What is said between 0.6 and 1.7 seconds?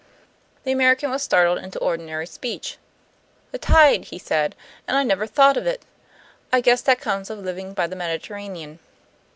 The American was startled